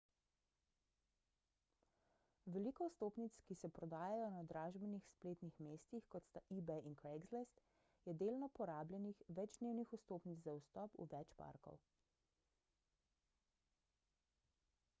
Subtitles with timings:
[2.53, 7.61] veliko vstopnic ki se prodajajo na dražbenih spletnih mestih kot sta ebay in craigslist
[8.09, 11.77] je delno porabljenih večdnevnih vstopnic za vstop v več parkov